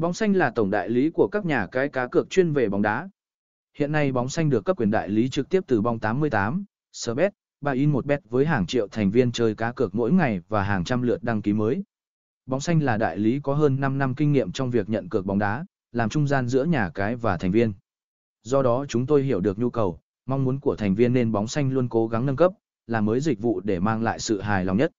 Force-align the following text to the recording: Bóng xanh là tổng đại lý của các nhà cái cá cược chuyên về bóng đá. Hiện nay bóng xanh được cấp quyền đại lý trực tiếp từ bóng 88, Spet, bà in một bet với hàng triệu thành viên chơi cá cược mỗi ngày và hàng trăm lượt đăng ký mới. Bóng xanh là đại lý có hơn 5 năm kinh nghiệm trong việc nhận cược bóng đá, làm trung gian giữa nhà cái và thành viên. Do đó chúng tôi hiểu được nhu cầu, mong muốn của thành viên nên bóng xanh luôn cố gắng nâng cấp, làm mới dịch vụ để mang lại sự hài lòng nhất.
Bóng 0.00 0.12
xanh 0.12 0.32
là 0.32 0.50
tổng 0.50 0.70
đại 0.70 0.88
lý 0.88 1.10
của 1.10 1.28
các 1.32 1.44
nhà 1.44 1.66
cái 1.72 1.88
cá 1.88 2.06
cược 2.06 2.30
chuyên 2.30 2.52
về 2.52 2.68
bóng 2.68 2.82
đá. 2.82 3.08
Hiện 3.76 3.92
nay 3.92 4.12
bóng 4.12 4.28
xanh 4.28 4.50
được 4.50 4.64
cấp 4.64 4.76
quyền 4.76 4.90
đại 4.90 5.08
lý 5.08 5.28
trực 5.28 5.48
tiếp 5.48 5.64
từ 5.66 5.80
bóng 5.80 5.98
88, 5.98 6.64
Spet, 6.92 7.32
bà 7.60 7.72
in 7.72 7.92
một 7.92 8.06
bet 8.06 8.20
với 8.30 8.46
hàng 8.46 8.66
triệu 8.66 8.88
thành 8.88 9.10
viên 9.10 9.32
chơi 9.32 9.54
cá 9.54 9.72
cược 9.72 9.94
mỗi 9.94 10.12
ngày 10.12 10.40
và 10.48 10.62
hàng 10.62 10.84
trăm 10.84 11.02
lượt 11.02 11.22
đăng 11.22 11.42
ký 11.42 11.52
mới. 11.52 11.82
Bóng 12.46 12.60
xanh 12.60 12.82
là 12.82 12.96
đại 12.96 13.18
lý 13.18 13.40
có 13.40 13.54
hơn 13.54 13.80
5 13.80 13.98
năm 13.98 14.14
kinh 14.14 14.32
nghiệm 14.32 14.52
trong 14.52 14.70
việc 14.70 14.88
nhận 14.88 15.08
cược 15.08 15.26
bóng 15.26 15.38
đá, 15.38 15.64
làm 15.92 16.08
trung 16.08 16.26
gian 16.26 16.48
giữa 16.48 16.64
nhà 16.64 16.90
cái 16.94 17.16
và 17.16 17.36
thành 17.36 17.50
viên. 17.50 17.72
Do 18.42 18.62
đó 18.62 18.84
chúng 18.88 19.06
tôi 19.06 19.22
hiểu 19.22 19.40
được 19.40 19.58
nhu 19.58 19.70
cầu, 19.70 20.00
mong 20.26 20.44
muốn 20.44 20.60
của 20.60 20.76
thành 20.76 20.94
viên 20.94 21.12
nên 21.12 21.32
bóng 21.32 21.48
xanh 21.48 21.72
luôn 21.72 21.88
cố 21.88 22.08
gắng 22.08 22.26
nâng 22.26 22.36
cấp, 22.36 22.52
làm 22.86 23.04
mới 23.04 23.20
dịch 23.20 23.40
vụ 23.40 23.60
để 23.60 23.80
mang 23.80 24.02
lại 24.02 24.18
sự 24.18 24.40
hài 24.40 24.64
lòng 24.64 24.76
nhất. 24.76 24.92